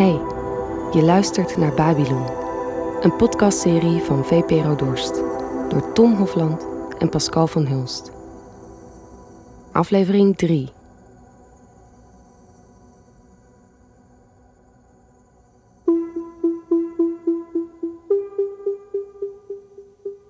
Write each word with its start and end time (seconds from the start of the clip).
Hey, 0.00 0.20
je 0.92 1.02
luistert 1.02 1.56
naar 1.56 1.74
Babylon, 1.74 2.26
een 3.00 3.16
podcastserie 3.16 4.00
van 4.00 4.24
VPRO 4.24 4.74
Dorst 4.74 5.14
door 5.68 5.92
Tom 5.92 6.14
Hofland 6.14 6.66
en 6.98 7.08
Pascal 7.08 7.46
van 7.46 7.66
Hulst. 7.66 8.12
Aflevering 9.72 10.36
3. 10.36 10.68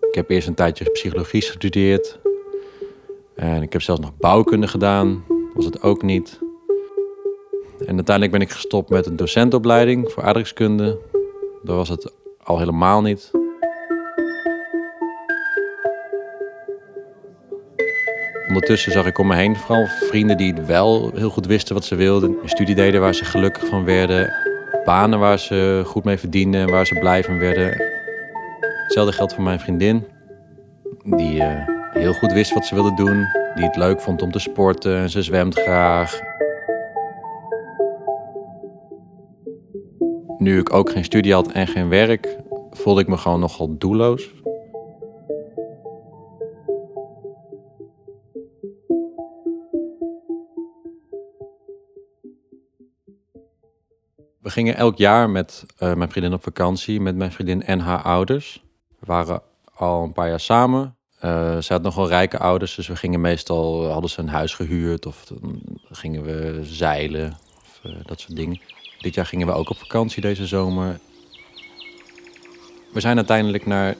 Ik 0.00 0.14
heb 0.14 0.30
eerst 0.30 0.48
een 0.48 0.54
tijdje 0.54 0.90
psychologie 0.90 1.42
gestudeerd. 1.42 2.18
En 3.34 3.62
ik 3.62 3.72
heb 3.72 3.82
zelfs 3.82 4.00
nog 4.00 4.16
bouwkunde 4.16 4.68
gedaan. 4.68 5.24
Was 5.54 5.64
het 5.64 5.82
ook 5.82 6.02
niet. 6.02 6.49
En 7.90 7.96
uiteindelijk 7.96 8.36
ben 8.36 8.46
ik 8.46 8.54
gestopt 8.54 8.90
met 8.90 9.06
een 9.06 9.16
docentopleiding 9.16 10.12
voor 10.12 10.22
aardrijkskunde. 10.22 10.98
Dat 11.62 11.76
was 11.76 11.88
het 11.88 12.12
al 12.42 12.58
helemaal 12.58 13.02
niet. 13.02 13.30
Ondertussen 18.48 18.92
zag 18.92 19.06
ik 19.06 19.18
om 19.18 19.26
me 19.26 19.34
heen 19.34 19.56
vooral 19.56 19.86
vrienden 19.86 20.36
die 20.36 20.54
wel 20.54 21.10
heel 21.14 21.30
goed 21.30 21.46
wisten 21.46 21.74
wat 21.74 21.84
ze 21.84 21.94
wilden. 21.94 22.36
Een 22.42 22.48
studie 22.48 22.74
deden 22.74 23.00
waar 23.00 23.14
ze 23.14 23.24
gelukkig 23.24 23.66
van 23.66 23.84
werden. 23.84 24.32
Banen 24.84 25.18
waar 25.18 25.38
ze 25.38 25.82
goed 25.86 26.04
mee 26.04 26.18
verdienden 26.18 26.60
en 26.60 26.70
waar 26.70 26.86
ze 26.86 26.98
blij 26.98 27.24
van 27.24 27.38
werden. 27.38 27.82
Hetzelfde 28.82 29.12
geldt 29.12 29.34
voor 29.34 29.44
mijn 29.44 29.60
vriendin. 29.60 30.06
Die 31.04 31.42
eh, 31.42 31.66
heel 31.92 32.12
goed 32.12 32.32
wist 32.32 32.54
wat 32.54 32.66
ze 32.66 32.74
wilde 32.74 32.94
doen. 32.94 33.26
Die 33.54 33.64
het 33.64 33.76
leuk 33.76 34.00
vond 34.00 34.22
om 34.22 34.30
te 34.30 34.38
sporten 34.38 34.96
en 34.96 35.10
ze 35.10 35.22
zwemt 35.22 35.58
graag. 35.58 36.29
Nu 40.40 40.58
ik 40.58 40.72
ook 40.72 40.90
geen 40.90 41.04
studie 41.04 41.32
had 41.32 41.52
en 41.52 41.66
geen 41.66 41.88
werk, 41.88 42.36
voelde 42.70 43.00
ik 43.00 43.06
me 43.06 43.16
gewoon 43.16 43.40
nogal 43.40 43.78
doelloos. 43.78 44.30
We 54.40 54.50
gingen 54.50 54.76
elk 54.76 54.96
jaar 54.96 55.30
met 55.30 55.66
eh, 55.76 55.94
mijn 55.94 56.10
vriendin 56.10 56.32
op 56.32 56.42
vakantie, 56.42 57.00
met 57.00 57.16
mijn 57.16 57.32
vriendin 57.32 57.62
en 57.62 57.78
haar 57.78 58.02
ouders. 58.02 58.64
We 58.98 59.06
waren 59.06 59.42
al 59.74 60.02
een 60.02 60.12
paar 60.12 60.28
jaar 60.28 60.40
samen. 60.40 60.96
Uh, 61.24 61.58
ze 61.58 61.72
had 61.72 61.82
nogal 61.82 62.08
rijke 62.08 62.38
ouders, 62.38 62.74
dus 62.74 62.88
we 62.88 62.96
gingen 62.96 63.20
meestal, 63.20 63.90
hadden 63.90 64.10
ze 64.10 64.20
een 64.20 64.28
huis 64.28 64.54
gehuurd 64.54 65.06
of 65.06 65.24
dan 65.24 65.62
gingen 65.90 66.22
we 66.22 66.60
zeilen 66.62 67.38
of 67.56 67.80
uh, 67.86 67.96
dat 68.04 68.20
soort 68.20 68.36
dingen. 68.36 68.60
Dit 69.00 69.14
jaar 69.14 69.26
gingen 69.26 69.46
we 69.46 69.52
ook 69.52 69.70
op 69.70 69.78
vakantie 69.78 70.22
deze 70.22 70.46
zomer. 70.46 70.98
We 72.92 73.00
zijn 73.00 73.16
uiteindelijk 73.16 73.66
naar 73.66 73.96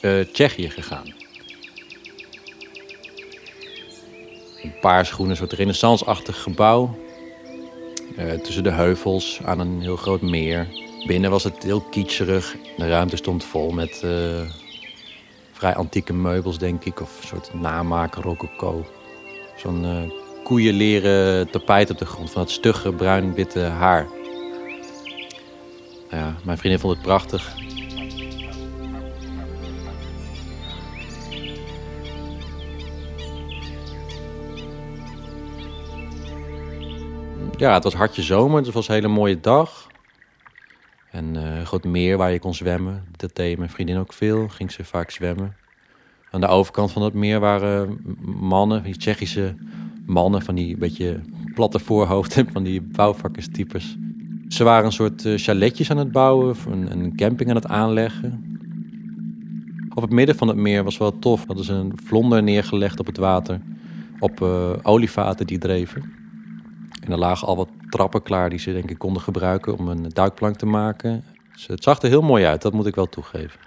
uh, 0.00 0.24
Tsjechië 0.24 0.70
gegaan. 0.70 1.14
Een 4.62 4.78
paar 4.80 5.14
een 5.18 5.36
soort 5.36 5.52
renaissance-achtig 5.52 6.42
gebouw. 6.42 6.96
Uh, 8.18 8.32
tussen 8.32 8.62
de 8.62 8.70
heuvels 8.70 9.40
aan 9.44 9.58
een 9.58 9.80
heel 9.80 9.96
groot 9.96 10.22
meer. 10.22 10.68
Binnen 11.06 11.30
was 11.30 11.44
het 11.44 11.62
heel 11.62 11.80
kitscherig. 11.80 12.56
De 12.76 12.88
ruimte 12.88 13.16
stond 13.16 13.44
vol 13.44 13.70
met 13.70 14.02
uh, 14.04 14.10
vrij 15.52 15.74
antieke 15.74 16.12
meubels, 16.12 16.58
denk 16.58 16.84
ik. 16.84 17.00
Of 17.00 17.20
een 17.20 17.26
soort 17.26 17.54
namaken 17.54 18.22
rococo. 18.22 18.86
Zo'n 19.56 20.12
koeienleren 20.44 21.50
tapijt 21.50 21.90
op 21.90 21.98
de 21.98 22.06
grond 22.06 22.30
van 22.30 22.42
het 22.42 22.50
stugge 22.50 22.92
bruin-witte 22.92 23.60
haar. 23.60 24.06
Ja, 26.12 26.34
mijn 26.44 26.58
vriendin 26.58 26.80
vond 26.80 26.94
het 26.94 27.02
prachtig. 27.02 27.54
Ja, 37.56 37.74
het 37.74 37.84
was 37.84 37.94
hartje 37.94 38.22
zomer, 38.22 38.62
het 38.62 38.72
was 38.72 38.88
een 38.88 38.94
hele 38.94 39.08
mooie 39.08 39.40
dag. 39.40 39.86
En 41.10 41.34
uh, 41.34 41.56
een 41.58 41.66
groot 41.66 41.84
meer 41.84 42.16
waar 42.16 42.32
je 42.32 42.38
kon 42.38 42.54
zwemmen. 42.54 43.04
Dat 43.16 43.36
deed 43.36 43.58
mijn 43.58 43.70
vriendin 43.70 43.98
ook 43.98 44.12
veel, 44.12 44.48
ging 44.48 44.72
ze 44.72 44.84
vaak 44.84 45.10
zwemmen. 45.10 45.56
Aan 46.30 46.40
de 46.40 46.46
overkant 46.46 46.92
van 46.92 47.02
dat 47.02 47.12
meer 47.12 47.40
waren 47.40 48.00
mannen, 48.24 48.82
die 48.82 48.96
Tsjechische 48.96 49.54
mannen, 50.06 50.42
van 50.42 50.54
die 50.54 50.76
beetje 50.76 51.20
platte 51.54 51.78
voorhoofden, 51.78 52.48
van 52.52 52.62
die 52.62 52.80
bouwvakkerstypes. 52.80 53.96
Ze 54.52 54.64
waren 54.64 54.84
een 54.84 54.92
soort 54.92 55.24
uh, 55.24 55.38
chaletjes 55.38 55.90
aan 55.90 55.96
het 55.96 56.12
bouwen, 56.12 56.56
een 56.88 57.16
camping 57.16 57.50
aan 57.50 57.56
het 57.56 57.66
aanleggen. 57.66 58.58
Op 59.94 60.02
het 60.02 60.10
midden 60.10 60.36
van 60.36 60.48
het 60.48 60.56
meer 60.56 60.84
was 60.84 60.98
wel 60.98 61.18
tof. 61.18 61.46
Hadden 61.46 61.64
ze 61.64 61.72
een 61.72 61.92
vlonder 62.04 62.42
neergelegd 62.42 63.00
op 63.00 63.06
het 63.06 63.16
water. 63.16 63.60
Op 64.18 64.40
uh, 64.40 64.70
olievaten 64.82 65.46
die 65.46 65.58
dreven. 65.58 66.12
En 67.04 67.12
er 67.12 67.18
lagen 67.18 67.46
al 67.46 67.56
wat 67.56 67.68
trappen 67.88 68.22
klaar 68.22 68.50
die 68.50 68.58
ze 68.58 68.72
denk 68.72 68.90
ik 68.90 68.98
konden 68.98 69.22
gebruiken 69.22 69.78
om 69.78 69.88
een 69.88 70.08
duikplank 70.08 70.56
te 70.56 70.66
maken. 70.66 71.24
Dus 71.52 71.66
het 71.66 71.82
zag 71.82 72.02
er 72.02 72.08
heel 72.08 72.22
mooi 72.22 72.44
uit, 72.44 72.62
dat 72.62 72.72
moet 72.72 72.86
ik 72.86 72.94
wel 72.94 73.08
toegeven. 73.08 73.60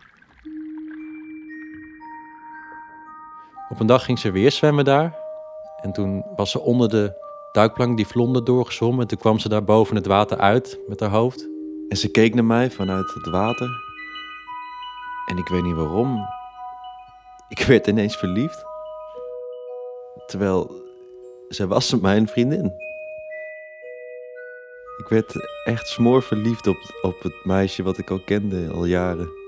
Op 3.70 3.80
een 3.80 3.88
dag 3.88 4.06
ging 4.06 4.20
ze 4.20 4.32
weer 4.32 4.52
zwemmen 4.52 4.86
daar. 4.86 5.16
En 5.82 5.94
toen 5.94 6.26
was 6.36 6.52
ze 6.52 6.62
onder 6.62 6.90
de 6.90 7.25
duikplank 7.56 7.98
die 7.98 8.08
vlonder 8.08 8.44
doorgezwommen. 8.44 9.02
En 9.02 9.08
toen 9.08 9.18
kwam 9.18 9.40
ze 9.40 9.50
daar 9.50 9.64
boven 9.64 9.96
het 9.96 10.06
water 10.06 10.38
uit 10.38 10.80
met 10.88 11.00
haar 11.00 11.10
hoofd. 11.10 11.48
En 11.90 11.98
ze 11.98 12.12
keek 12.12 12.34
naar 12.34 12.46
mij 12.46 12.72
vanuit 12.72 13.14
het 13.14 13.30
water. 13.30 13.70
En 15.26 15.38
ik 15.38 15.48
weet 15.48 15.64
niet 15.64 15.76
waarom. 15.76 16.26
Ik 17.50 17.60
werd 17.60 17.88
ineens 17.88 18.18
verliefd. 18.18 18.64
Terwijl 20.26 20.72
zij 21.48 21.68
was 21.68 22.00
mijn 22.00 22.28
vriendin. 22.28 22.66
Ik 24.98 25.08
werd 25.08 25.34
echt 25.64 25.88
smoor 25.88 26.24
verliefd 26.24 26.68
op, 26.68 26.78
op 27.02 27.24
het 27.24 27.46
meisje 27.46 27.84
wat 27.84 27.98
ik 27.98 28.10
al 28.10 28.20
kende 28.26 28.72
al 28.74 28.86
jaren. 28.86 29.45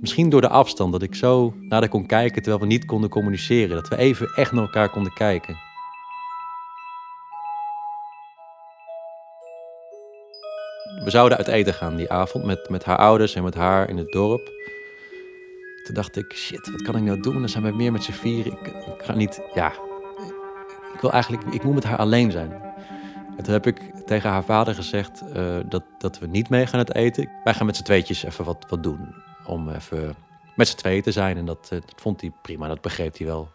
Misschien 0.00 0.28
door 0.28 0.40
de 0.40 0.48
afstand, 0.48 0.92
dat 0.92 1.02
ik 1.02 1.14
zo 1.14 1.54
naar 1.60 1.80
haar 1.80 1.88
kon 1.88 2.06
kijken 2.06 2.42
terwijl 2.42 2.62
we 2.62 2.66
niet 2.66 2.84
konden 2.84 3.10
communiceren. 3.10 3.76
Dat 3.76 3.88
we 3.88 3.96
even 3.96 4.26
echt 4.34 4.52
naar 4.52 4.62
elkaar 4.62 4.90
konden 4.90 5.12
kijken. 5.12 5.56
We 11.04 11.10
zouden 11.10 11.38
uit 11.38 11.46
eten 11.46 11.74
gaan 11.74 11.96
die 11.96 12.10
avond 12.10 12.44
met, 12.44 12.68
met 12.68 12.84
haar 12.84 12.96
ouders 12.96 13.34
en 13.34 13.42
met 13.42 13.54
haar 13.54 13.88
in 13.88 13.96
het 13.96 14.12
dorp. 14.12 14.50
Toen 15.84 15.94
dacht 15.94 16.16
ik, 16.16 16.32
shit, 16.34 16.70
wat 16.70 16.82
kan 16.82 16.96
ik 16.96 17.02
nou 17.02 17.20
doen? 17.20 17.38
Dan 17.38 17.48
zijn 17.48 17.64
we 17.64 17.72
meer 17.72 17.92
met 17.92 18.02
z'n 18.02 18.12
vieren. 18.12 18.52
Ik, 18.52 18.72
ga 18.98 19.14
niet, 19.14 19.40
ja, 19.54 19.72
ik 20.94 21.00
wil 21.00 21.12
eigenlijk, 21.12 21.44
ik 21.44 21.62
moet 21.62 21.74
met 21.74 21.84
haar 21.84 21.98
alleen 21.98 22.30
zijn. 22.30 22.52
En 23.36 23.44
toen 23.44 23.52
heb 23.52 23.66
ik 23.66 23.80
tegen 24.06 24.30
haar 24.30 24.44
vader 24.44 24.74
gezegd 24.74 25.22
uh, 25.36 25.56
dat, 25.68 25.82
dat 25.98 26.18
we 26.18 26.26
niet 26.26 26.48
mee 26.48 26.66
gaan 26.66 26.78
het 26.78 26.94
eten. 26.94 27.30
Wij 27.44 27.54
gaan 27.54 27.66
met 27.66 27.76
z'n 27.76 27.82
tweetjes 27.82 28.22
even 28.22 28.44
wat, 28.44 28.66
wat 28.68 28.82
doen. 28.82 29.14
Om 29.50 29.70
even 29.70 30.14
met 30.56 30.68
z'n 30.68 30.76
tweeën 30.76 31.02
te 31.02 31.12
zijn. 31.12 31.36
En 31.36 31.44
dat, 31.44 31.70
uh, 31.72 31.80
dat 31.80 32.00
vond 32.00 32.20
hij 32.20 32.32
prima, 32.42 32.68
dat 32.68 32.80
begreep 32.80 33.18
hij 33.18 33.26
wel. 33.26 33.48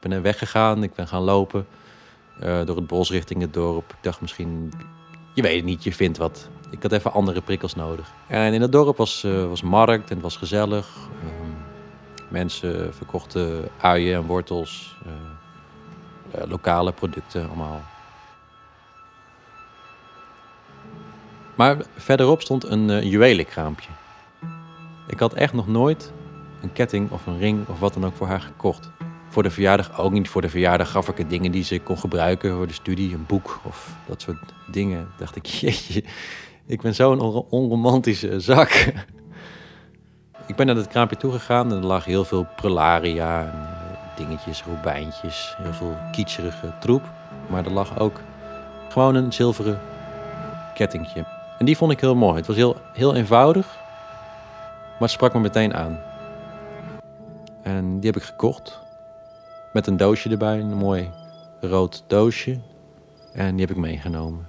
Ik 0.00 0.08
ben 0.08 0.22
weggegaan, 0.22 0.82
ik 0.82 0.94
ben 0.94 1.08
gaan 1.08 1.22
lopen 1.22 1.66
uh, 2.42 2.64
door 2.64 2.76
het 2.76 2.86
bos 2.86 3.10
richting 3.10 3.40
het 3.40 3.52
dorp. 3.54 3.90
Ik 3.90 4.02
dacht 4.02 4.20
misschien, 4.20 4.72
je 5.34 5.42
weet 5.42 5.56
het 5.56 5.64
niet, 5.64 5.84
je 5.84 5.92
vindt 5.92 6.18
wat. 6.18 6.48
Ik 6.70 6.82
had 6.82 6.92
even 6.92 7.12
andere 7.12 7.40
prikkels 7.40 7.74
nodig. 7.74 8.12
En 8.28 8.52
in 8.52 8.60
het 8.60 8.72
dorp 8.72 8.96
was, 8.96 9.22
was 9.22 9.62
markt 9.62 10.08
en 10.08 10.14
het 10.14 10.22
was 10.22 10.36
gezellig. 10.36 10.96
Mensen 12.28 12.94
verkochten 12.94 13.68
uien 13.80 14.14
en 14.14 14.26
wortels, 14.26 14.96
lokale 16.48 16.92
producten 16.92 17.46
allemaal. 17.46 17.82
Maar 21.56 21.76
verderop 21.96 22.40
stond 22.40 22.64
een 22.64 22.88
uh, 22.88 23.02
juwelenkraampje. 23.02 23.88
Ik 25.08 25.20
had 25.20 25.34
echt 25.34 25.52
nog 25.52 25.66
nooit 25.66 26.12
een 26.62 26.72
ketting 26.72 27.10
of 27.10 27.26
een 27.26 27.38
ring 27.38 27.68
of 27.68 27.80
wat 27.80 27.94
dan 27.94 28.06
ook 28.06 28.16
voor 28.16 28.26
haar 28.26 28.40
gekocht. 28.40 28.90
Voor 29.28 29.42
de 29.42 29.50
verjaardag 29.50 29.98
ook 29.98 30.12
niet. 30.12 30.28
Voor 30.28 30.42
de 30.42 30.48
verjaardag 30.48 30.90
gaf 30.90 31.08
ik 31.08 31.18
het 31.18 31.30
dingen 31.30 31.52
die 31.52 31.64
ze 31.64 31.80
kon 31.80 31.98
gebruiken 31.98 32.56
voor 32.56 32.66
de 32.66 32.72
studie, 32.72 33.14
een 33.14 33.26
boek 33.26 33.60
of 33.62 33.96
dat 34.06 34.22
soort 34.22 34.38
dingen. 34.70 35.08
Dacht 35.18 35.36
ik, 35.36 35.46
jeetje, 35.60 36.04
ik 36.66 36.80
ben 36.80 36.94
zo'n 36.94 37.20
on 37.20 37.46
onromantische 37.50 38.40
zak. 38.40 38.92
Ik 40.46 40.56
ben 40.56 40.66
naar 40.66 40.76
het 40.76 40.88
kraampje 40.88 41.16
toegegaan 41.16 41.70
en 41.70 41.76
er 41.76 41.86
lag 41.86 42.04
heel 42.04 42.24
veel 42.24 42.46
prularia 42.56 43.40
en 43.40 43.58
uh, 43.58 44.16
dingetjes, 44.16 44.62
robijntjes, 44.62 45.54
heel 45.62 45.72
veel 45.72 45.96
kitscherige 46.12 46.74
troep. 46.80 47.02
Maar 47.50 47.64
er 47.64 47.72
lag 47.72 47.98
ook 47.98 48.20
gewoon 48.88 49.14
een 49.14 49.32
zilveren 49.32 49.80
kettingje. 50.74 51.35
En 51.58 51.64
die 51.64 51.76
vond 51.76 51.92
ik 51.92 52.00
heel 52.00 52.14
mooi. 52.14 52.36
Het 52.36 52.46
was 52.46 52.56
heel, 52.56 52.76
heel 52.92 53.14
eenvoudig, 53.14 53.66
maar 54.90 54.96
het 54.98 55.10
sprak 55.10 55.34
me 55.34 55.40
meteen 55.40 55.74
aan. 55.74 56.00
En 57.62 58.00
die 58.00 58.10
heb 58.10 58.20
ik 58.20 58.26
gekocht. 58.26 58.80
Met 59.72 59.86
een 59.86 59.96
doosje 59.96 60.30
erbij, 60.30 60.58
een 60.58 60.76
mooi 60.76 61.10
rood 61.60 62.04
doosje 62.06 62.60
en 63.32 63.56
die 63.56 63.66
heb 63.66 63.76
ik 63.76 63.82
meegenomen. 63.82 64.48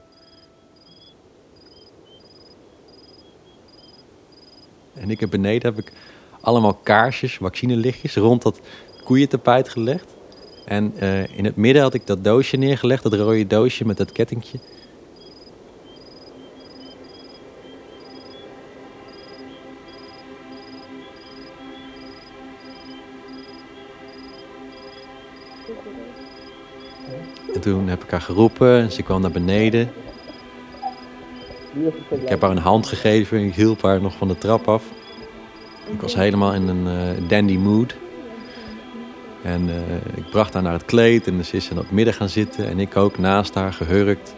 En 4.94 5.09
ik 5.09 5.19
heb 5.19 5.30
beneden 5.30 5.75
heb 5.75 5.86
ik 5.86 5.94
allemaal 6.42 6.74
kaarsjes, 6.74 7.38
vaccinelichtjes 7.38 8.15
rond 8.15 8.42
dat 8.42 8.59
koeientapijt 9.04 9.69
gelegd. 9.69 10.15
En 10.65 10.94
uh, 11.00 11.38
in 11.38 11.45
het 11.45 11.56
midden 11.56 11.81
had 11.81 11.94
ik 11.94 12.07
dat 12.07 12.24
doosje 12.24 12.57
neergelegd, 12.57 13.04
dat 13.04 13.13
rode 13.13 13.48
doosje 13.48 13.86
met 13.86 13.98
dat 13.98 14.12
kettingje. 14.12 14.59
Heb 27.88 28.04
ik 28.04 28.12
haar 28.12 28.22
geroepen 28.22 28.80
en 28.80 28.92
ze 28.92 29.01
kwam 29.04 29.22
naar 29.22 29.31
beneden. 29.31 29.92
Ik 32.10 32.30
heb 32.30 32.42
haar 32.42 32.51
een 32.51 32.57
hand 32.57 32.88
gegeven 32.88 33.38
en 33.38 33.44
ik 33.44 33.56
hielp 33.56 33.81
haar 33.81 34.01
nog 34.01 34.13
van 34.18 34.28
de 34.28 34.38
trap 34.38 34.68
af. 34.68 34.84
Ik 35.92 36.01
was 36.01 36.16
helemaal 36.16 36.54
in 36.54 36.68
een 36.68 36.86
uh, 36.86 37.30
dandy 37.30 37.57
mood. 37.57 37.95
En 39.44 39.69
uh, 39.69 39.75
ik 40.16 40.30
bracht 40.30 40.54
haar 40.54 40.63
naar 40.63 40.74
het 40.74 40.86
kleed 40.86 41.28
en 41.28 41.45
ze 41.45 41.56
is 41.56 41.69
in 41.69 41.78
het 41.78 41.92
midden 41.92 42.13
gaan 42.13 42.30
zitten 42.30 42.68
en 42.68 42.80
ik 42.80 42.98
ook 42.98 43.18
naast 43.18 43.54
haar 43.54 43.74
gehurkt. 43.74 44.36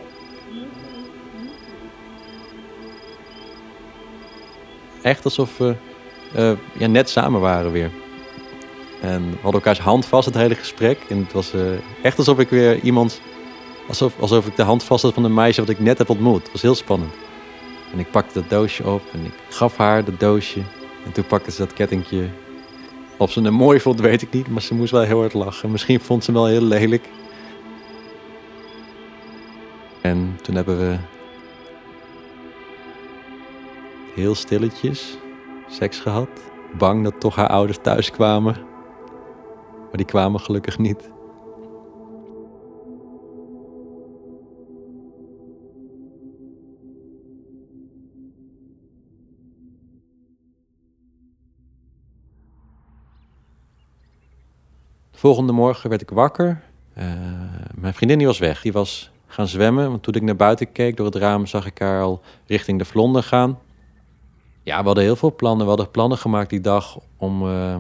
Echt 5.01 5.25
alsof 5.25 5.57
we 5.57 5.75
uh, 6.37 6.51
ja, 6.77 6.87
net 6.87 7.09
samen 7.09 7.41
waren 7.41 7.71
weer. 7.71 7.91
En 9.01 9.21
we 9.29 9.35
hadden 9.41 9.61
elkaars 9.61 9.79
hand 9.79 10.05
vast 10.05 10.25
het 10.25 10.35
hele 10.35 10.55
gesprek. 10.55 10.99
En 11.09 11.17
het 11.17 11.33
was 11.33 11.53
echt 12.01 12.17
alsof 12.17 12.39
ik 12.39 12.49
weer 12.49 12.79
iemand. 12.79 13.21
Alsof, 13.89 14.19
alsof 14.19 14.47
ik 14.47 14.55
de 14.55 14.63
hand 14.63 14.83
vast 14.83 15.03
had 15.03 15.13
van 15.13 15.23
een 15.23 15.33
meisje 15.33 15.61
wat 15.61 15.69
ik 15.69 15.79
net 15.79 15.97
heb 15.97 16.09
ontmoet. 16.09 16.43
Het 16.43 16.51
was 16.51 16.61
heel 16.61 16.75
spannend. 16.75 17.13
En 17.93 17.99
ik 17.99 18.11
pakte 18.11 18.39
dat 18.39 18.49
doosje 18.49 18.87
op 18.87 19.01
en 19.13 19.25
ik 19.25 19.33
gaf 19.49 19.77
haar 19.77 20.05
dat 20.05 20.19
doosje. 20.19 20.61
En 21.05 21.11
toen 21.11 21.25
pakte 21.25 21.51
ze 21.51 21.57
dat 21.57 21.73
kettingje. 21.73 22.29
Of 23.17 23.31
ze 23.31 23.41
het 23.41 23.51
mooi 23.51 23.79
vond, 23.79 23.99
weet 23.99 24.21
ik 24.21 24.33
niet. 24.33 24.47
Maar 24.47 24.61
ze 24.61 24.73
moest 24.73 24.91
wel 24.91 25.01
heel 25.01 25.19
hard 25.19 25.33
lachen. 25.33 25.71
Misschien 25.71 25.99
vond 25.99 26.23
ze 26.23 26.31
hem 26.31 26.39
wel 26.39 26.49
heel 26.49 26.61
lelijk. 26.61 27.09
En 30.01 30.37
toen 30.41 30.55
hebben 30.55 30.79
we 30.79 30.97
heel 34.15 34.35
stilletjes 34.35 35.17
seks 35.69 35.99
gehad. 35.99 36.29
Bang 36.77 37.03
dat 37.03 37.19
toch 37.19 37.35
haar 37.35 37.49
ouders 37.49 37.79
thuis 37.81 38.11
kwamen. 38.11 38.53
Maar 39.79 39.97
die 39.97 40.05
kwamen 40.05 40.39
gelukkig 40.39 40.77
niet. 40.77 41.09
Volgende 55.19 55.51
morgen 55.51 55.89
werd 55.89 56.01
ik 56.01 56.09
wakker. 56.09 56.61
Uh, 56.97 57.05
mijn 57.75 57.93
vriendin 57.93 58.17
die 58.17 58.27
was 58.27 58.39
weg. 58.39 58.61
Die 58.61 58.71
was 58.71 59.09
gaan 59.27 59.47
zwemmen. 59.47 59.89
Want 59.89 60.03
toen 60.03 60.13
ik 60.13 60.21
naar 60.21 60.35
buiten 60.35 60.71
keek 60.71 60.97
door 60.97 61.05
het 61.05 61.15
raam, 61.15 61.45
zag 61.45 61.65
ik 61.65 61.79
haar 61.79 62.01
al 62.01 62.21
richting 62.47 62.79
de 62.79 62.85
Vlonder 62.85 63.23
gaan. 63.23 63.59
Ja, 64.63 64.79
we 64.79 64.85
hadden 64.85 65.03
heel 65.03 65.15
veel 65.15 65.35
plannen. 65.35 65.63
We 65.63 65.69
hadden 65.69 65.91
plannen 65.91 66.17
gemaakt 66.17 66.49
die 66.49 66.61
dag 66.61 66.99
om 67.17 67.47
uh, 67.47 67.75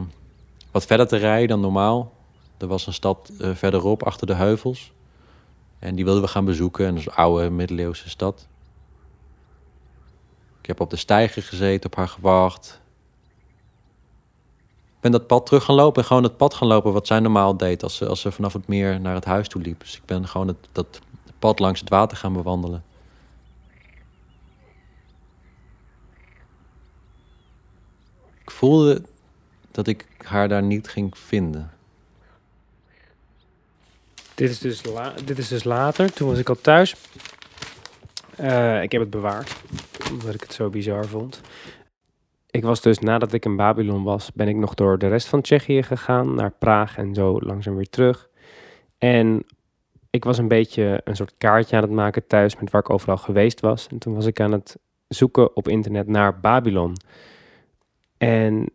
wat 0.71 0.85
verder 0.85 1.07
te 1.07 1.17
rijden 1.17 1.47
dan 1.47 1.59
normaal. 1.59 2.11
Er 2.57 2.67
was 2.67 2.87
een 2.87 2.93
stad 2.93 3.31
uh, 3.41 3.55
verderop, 3.55 4.03
achter 4.03 4.27
de 4.27 4.35
heuvels. 4.35 4.91
En 5.79 5.95
die 5.95 6.05
wilden 6.05 6.23
we 6.23 6.29
gaan 6.29 6.45
bezoeken. 6.45 6.85
En 6.85 6.95
een 6.95 7.13
oude 7.13 7.49
middeleeuwse 7.49 8.09
stad. 8.09 8.47
Ik 10.61 10.67
heb 10.67 10.79
op 10.79 10.89
de 10.89 10.95
steiger 10.95 11.43
gezeten, 11.43 11.89
op 11.89 11.95
haar 11.95 12.07
gewacht 12.07 12.79
ben 14.99 15.11
dat 15.11 15.27
pad 15.27 15.45
terug 15.45 15.63
gaan 15.63 15.75
lopen 15.75 16.01
en 16.01 16.07
gewoon 16.07 16.23
het 16.23 16.37
pad 16.37 16.53
gaan 16.53 16.67
lopen 16.67 16.93
wat 16.93 17.07
zij 17.07 17.19
normaal 17.19 17.57
deed 17.57 17.83
als 17.83 17.95
ze, 17.95 18.07
als 18.07 18.21
ze 18.21 18.31
vanaf 18.31 18.53
het 18.53 18.67
meer 18.67 18.99
naar 18.99 19.15
het 19.15 19.25
huis 19.25 19.47
toe 19.47 19.61
liep. 19.61 19.79
Dus 19.79 19.95
ik 19.95 20.05
ben 20.05 20.27
gewoon 20.27 20.47
het, 20.47 20.67
dat 20.71 20.99
pad 21.39 21.59
langs 21.59 21.79
het 21.79 21.89
water 21.89 22.17
gaan 22.17 22.33
bewandelen. 22.33 22.83
Ik 28.41 28.51
voelde 28.51 29.01
dat 29.71 29.87
ik 29.87 30.05
haar 30.17 30.47
daar 30.47 30.63
niet 30.63 30.87
ging 30.87 31.17
vinden. 31.17 31.71
Dit 34.35 34.49
is 34.49 34.59
dus, 34.59 34.81
dit 35.25 35.37
is 35.37 35.47
dus 35.47 35.63
later. 35.63 36.13
Toen 36.13 36.29
was 36.29 36.37
ik 36.37 36.49
al 36.49 36.61
thuis. 36.61 36.95
Uh, 38.39 38.81
ik 38.81 38.91
heb 38.91 39.01
het 39.01 39.09
bewaard, 39.09 39.55
omdat 40.11 40.33
ik 40.33 40.41
het 40.41 40.53
zo 40.53 40.69
bizar 40.69 41.05
vond. 41.05 41.41
Ik 42.51 42.63
was 42.63 42.81
dus 42.81 42.99
nadat 42.99 43.33
ik 43.33 43.45
in 43.45 43.55
Babylon 43.55 44.03
was, 44.03 44.31
ben 44.33 44.47
ik 44.47 44.55
nog 44.55 44.73
door 44.73 44.97
de 44.97 45.07
rest 45.07 45.27
van 45.27 45.41
Tsjechië 45.41 45.83
gegaan, 45.83 46.35
naar 46.35 46.51
Praag 46.51 46.97
en 46.97 47.13
zo 47.13 47.39
langzaam 47.39 47.75
weer 47.75 47.89
terug. 47.89 48.29
En 48.97 49.45
ik 50.09 50.23
was 50.23 50.37
een 50.37 50.47
beetje 50.47 51.01
een 51.03 51.15
soort 51.15 51.33
kaartje 51.37 51.75
aan 51.75 51.81
het 51.81 51.91
maken 51.91 52.27
thuis 52.27 52.59
met 52.59 52.71
waar 52.71 52.81
ik 52.81 52.89
overal 52.89 53.17
geweest 53.17 53.59
was. 53.59 53.87
En 53.87 53.97
toen 53.97 54.13
was 54.13 54.25
ik 54.25 54.39
aan 54.39 54.51
het 54.51 54.77
zoeken 55.07 55.55
op 55.55 55.67
internet 55.67 56.07
naar 56.07 56.39
Babylon. 56.39 56.93
En 58.17 58.69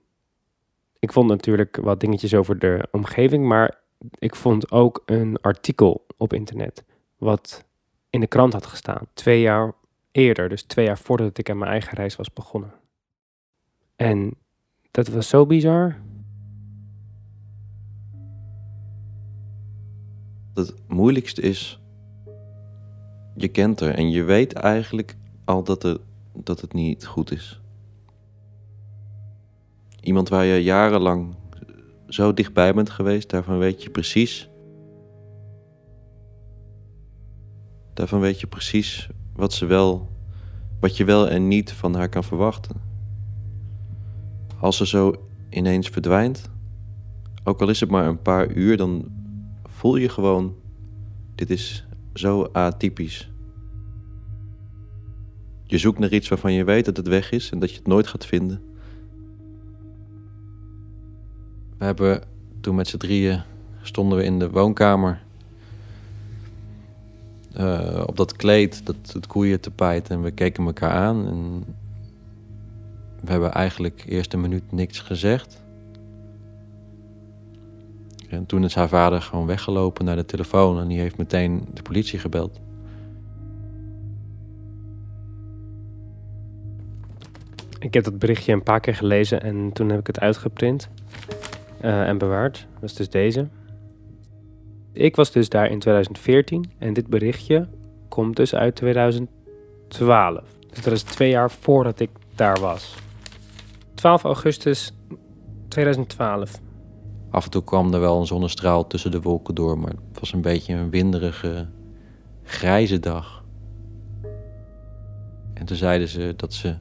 ik 0.98 1.12
vond 1.12 1.28
natuurlijk 1.28 1.76
wat 1.76 2.00
dingetjes 2.00 2.34
over 2.34 2.58
de 2.58 2.88
omgeving, 2.90 3.46
maar 3.46 3.80
ik 4.18 4.34
vond 4.34 4.70
ook 4.70 5.02
een 5.06 5.38
artikel 5.40 6.06
op 6.16 6.32
internet 6.32 6.84
wat 7.18 7.64
in 8.10 8.20
de 8.20 8.26
krant 8.26 8.52
had 8.52 8.66
gestaan. 8.66 9.06
Twee 9.12 9.40
jaar 9.40 9.72
eerder, 10.12 10.48
dus 10.48 10.62
twee 10.62 10.84
jaar 10.84 10.98
voordat 10.98 11.38
ik 11.38 11.50
aan 11.50 11.58
mijn 11.58 11.70
eigen 11.70 11.96
reis 11.96 12.16
was 12.16 12.32
begonnen. 12.32 12.83
En 13.96 14.34
dat 14.90 15.08
was 15.08 15.28
zo 15.28 15.46
bizar. 15.46 16.02
Het 20.54 20.74
moeilijkste 20.88 21.42
is, 21.42 21.80
je 23.36 23.48
kent 23.48 23.80
er 23.80 23.94
en 23.94 24.10
je 24.10 24.22
weet 24.22 24.52
eigenlijk 24.52 25.16
al 25.44 25.62
dat, 25.62 25.84
er, 25.84 26.00
dat 26.32 26.60
het 26.60 26.72
niet 26.72 27.06
goed 27.06 27.30
is. 27.30 27.60
Iemand 30.00 30.28
waar 30.28 30.44
je 30.44 30.62
jarenlang 30.62 31.34
zo 32.08 32.34
dichtbij 32.34 32.74
bent 32.74 32.90
geweest, 32.90 33.30
daarvan 33.30 33.58
weet 33.58 33.82
je 33.82 33.90
precies. 33.90 34.48
Daarvan 37.94 38.20
weet 38.20 38.40
je 38.40 38.46
precies 38.46 39.08
wat 39.32 39.52
ze 39.52 39.66
wel, 39.66 40.08
wat 40.80 40.96
je 40.96 41.04
wel 41.04 41.28
en 41.28 41.48
niet 41.48 41.72
van 41.72 41.94
haar 41.94 42.08
kan 42.08 42.24
verwachten. 42.24 42.93
Als 44.64 44.76
ze 44.76 44.86
zo 44.86 45.14
ineens 45.50 45.88
verdwijnt, 45.88 46.50
ook 47.42 47.60
al 47.60 47.68
is 47.68 47.80
het 47.80 47.90
maar 47.90 48.06
een 48.06 48.22
paar 48.22 48.52
uur, 48.52 48.76
dan 48.76 49.04
voel 49.64 49.96
je 49.96 50.08
gewoon: 50.08 50.54
dit 51.34 51.50
is 51.50 51.86
zo 52.14 52.48
atypisch. 52.52 53.30
Je 55.64 55.78
zoekt 55.78 55.98
naar 55.98 56.12
iets 56.12 56.28
waarvan 56.28 56.52
je 56.52 56.64
weet 56.64 56.84
dat 56.84 56.96
het 56.96 57.08
weg 57.08 57.30
is 57.30 57.50
en 57.50 57.58
dat 57.58 57.70
je 57.70 57.76
het 57.76 57.86
nooit 57.86 58.06
gaat 58.06 58.26
vinden. 58.26 58.62
We 61.78 61.84
hebben 61.84 62.22
toen 62.60 62.74
met 62.74 62.88
z'n 62.88 62.96
drieën 62.96 63.42
stonden 63.82 64.18
we 64.18 64.24
in 64.24 64.38
de 64.38 64.50
woonkamer. 64.50 65.22
Uh, 67.56 68.02
op 68.06 68.16
dat 68.16 68.36
kleed, 68.36 68.86
dat 68.86 68.96
het 69.12 69.26
koeien 69.26 69.60
tapijt 69.60 70.10
en 70.10 70.22
we 70.22 70.30
keken 70.30 70.66
elkaar 70.66 70.90
aan. 70.90 71.26
En 71.26 71.64
we 73.24 73.30
hebben 73.30 73.52
eigenlijk 73.52 74.04
eerst 74.06 74.32
een 74.32 74.40
minuut 74.40 74.72
niks 74.72 75.00
gezegd. 75.00 75.62
En 78.28 78.46
toen 78.46 78.64
is 78.64 78.74
haar 78.74 78.88
vader 78.88 79.22
gewoon 79.22 79.46
weggelopen 79.46 80.04
naar 80.04 80.16
de 80.16 80.24
telefoon 80.24 80.80
en 80.80 80.88
die 80.88 81.00
heeft 81.00 81.16
meteen 81.16 81.66
de 81.72 81.82
politie 81.82 82.18
gebeld. 82.18 82.60
Ik 87.78 87.94
heb 87.94 88.04
dat 88.04 88.18
berichtje 88.18 88.52
een 88.52 88.62
paar 88.62 88.80
keer 88.80 88.94
gelezen 88.94 89.42
en 89.42 89.72
toen 89.72 89.88
heb 89.88 90.00
ik 90.00 90.06
het 90.06 90.20
uitgeprint 90.20 90.88
uh, 91.84 92.08
en 92.08 92.18
bewaard. 92.18 92.66
Dat 92.80 92.90
is 92.90 92.94
dus 92.94 93.08
deze. 93.08 93.48
Ik 94.92 95.16
was 95.16 95.32
dus 95.32 95.48
daar 95.48 95.70
in 95.70 95.78
2014 95.78 96.70
en 96.78 96.92
dit 96.92 97.06
berichtje 97.06 97.68
komt 98.08 98.36
dus 98.36 98.54
uit 98.54 98.74
2012. 98.74 100.42
Dus 100.70 100.82
dat 100.82 100.92
is 100.92 101.02
twee 101.02 101.30
jaar 101.30 101.50
voordat 101.50 102.00
ik 102.00 102.10
daar 102.34 102.60
was. 102.60 102.94
12 103.94 104.24
augustus 104.24 104.92
2012. 105.68 106.60
Af 107.30 107.44
en 107.44 107.50
toe 107.50 107.64
kwam 107.64 107.94
er 107.94 108.00
wel 108.00 108.20
een 108.20 108.26
zonnestraal 108.26 108.86
tussen 108.86 109.10
de 109.10 109.20
wolken 109.20 109.54
door, 109.54 109.78
maar 109.78 109.90
het 109.90 110.20
was 110.20 110.32
een 110.32 110.40
beetje 110.40 110.74
een 110.74 110.90
winderige, 110.90 111.68
grijze 112.42 112.98
dag. 113.00 113.44
En 115.54 115.64
toen 115.64 115.76
zeiden 115.76 116.08
ze 116.08 116.34
dat 116.36 116.52
ze 116.52 116.76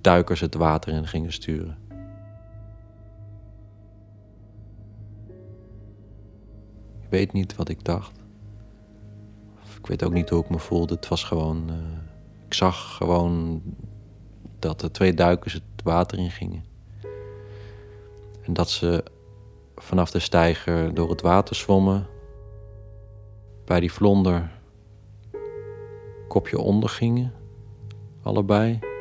duikers 0.00 0.40
het 0.40 0.54
water 0.54 0.92
in 0.92 1.06
gingen 1.06 1.32
sturen. 1.32 1.78
Ik 7.00 7.08
weet 7.18 7.32
niet 7.32 7.56
wat 7.56 7.68
ik 7.68 7.84
dacht. 7.84 8.20
Ik 9.78 9.86
weet 9.86 10.02
ook 10.04 10.12
niet 10.12 10.28
hoe 10.28 10.42
ik 10.42 10.50
me 10.50 10.58
voelde. 10.58 10.94
Het 10.94 11.08
was 11.08 11.24
gewoon. 11.24 11.68
eh, 11.68 11.74
ik 12.46 12.54
zag 12.54 12.96
gewoon 12.96 13.62
dat 14.62 14.82
er 14.82 14.92
twee 14.92 15.14
duikers 15.14 15.52
het 15.52 15.62
water 15.84 16.18
in 16.18 16.30
gingen. 16.30 16.64
En 18.42 18.52
dat 18.52 18.70
ze 18.70 19.04
vanaf 19.76 20.10
de 20.10 20.18
steiger 20.18 20.94
door 20.94 21.10
het 21.10 21.20
water 21.20 21.56
zwommen. 21.56 22.06
Bij 23.64 23.80
die 23.80 23.92
vlonder 23.92 24.50
kopje 26.28 26.58
onder 26.58 26.88
gingen. 26.88 27.32
Allebei. 28.22 28.91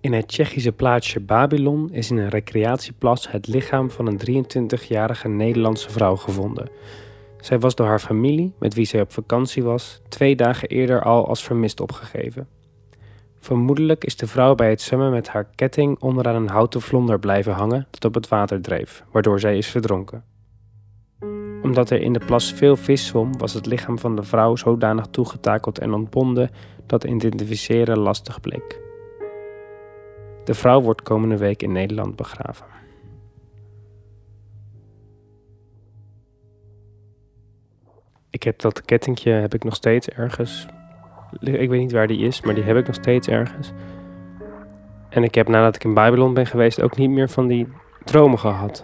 In 0.00 0.12
het 0.12 0.28
Tsjechische 0.28 0.72
plaatsje 0.72 1.20
Babylon 1.20 1.88
is 1.92 2.10
in 2.10 2.16
een 2.16 2.28
recreatieplas 2.28 3.30
het 3.30 3.46
lichaam 3.46 3.90
van 3.90 4.06
een 4.06 4.20
23-jarige 4.46 5.28
Nederlandse 5.28 5.90
vrouw 5.90 6.16
gevonden. 6.16 6.70
Zij 7.40 7.58
was 7.58 7.74
door 7.74 7.86
haar 7.86 7.98
familie, 7.98 8.52
met 8.58 8.74
wie 8.74 8.84
zij 8.84 9.00
op 9.00 9.12
vakantie 9.12 9.62
was, 9.62 10.00
twee 10.08 10.36
dagen 10.36 10.68
eerder 10.68 11.02
al 11.02 11.28
als 11.28 11.42
vermist 11.42 11.80
opgegeven. 11.80 12.48
Vermoedelijk 13.40 14.04
is 14.04 14.16
de 14.16 14.26
vrouw 14.26 14.54
bij 14.54 14.70
het 14.70 14.80
zwemmen 14.80 15.10
met 15.10 15.28
haar 15.28 15.48
ketting 15.54 16.00
onderaan 16.00 16.34
een 16.34 16.48
houten 16.48 16.80
vlonder 16.80 17.18
blijven 17.18 17.52
hangen 17.52 17.86
dat 17.90 18.04
op 18.04 18.14
het 18.14 18.28
water 18.28 18.60
dreef, 18.60 19.04
waardoor 19.10 19.40
zij 19.40 19.56
is 19.56 19.66
verdronken. 19.66 20.24
Omdat 21.62 21.90
er 21.90 22.00
in 22.00 22.12
de 22.12 22.24
plas 22.26 22.52
veel 22.52 22.76
vis 22.76 23.06
zwom, 23.06 23.38
was 23.38 23.54
het 23.54 23.66
lichaam 23.66 23.98
van 23.98 24.16
de 24.16 24.22
vrouw 24.22 24.56
zodanig 24.56 25.06
toegetakeld 25.06 25.78
en 25.78 25.92
ontbonden 25.92 26.50
dat 26.86 27.04
identificeren 27.04 27.98
lastig 27.98 28.40
bleek. 28.40 28.87
De 30.48 30.54
vrouw 30.54 30.80
wordt 30.80 31.02
komende 31.02 31.36
week 31.36 31.62
in 31.62 31.72
Nederland 31.72 32.16
begraven. 32.16 32.66
Ik 38.30 38.42
heb 38.42 38.58
dat 38.58 38.84
kettingje 38.84 39.30
heb 39.30 39.54
ik 39.54 39.64
nog 39.64 39.74
steeds 39.74 40.08
ergens. 40.08 40.66
Ik 41.40 41.68
weet 41.68 41.80
niet 41.80 41.92
waar 41.92 42.06
die 42.06 42.18
is, 42.18 42.40
maar 42.40 42.54
die 42.54 42.64
heb 42.64 42.76
ik 42.76 42.86
nog 42.86 42.94
steeds 42.94 43.28
ergens. 43.28 43.72
En 45.08 45.22
ik 45.22 45.34
heb 45.34 45.48
nadat 45.48 45.74
ik 45.74 45.84
in 45.84 45.94
Babylon 45.94 46.34
ben 46.34 46.46
geweest 46.46 46.82
ook 46.82 46.96
niet 46.96 47.10
meer 47.10 47.28
van 47.28 47.46
die 47.46 47.68
dromen 48.04 48.38
gehad. 48.38 48.82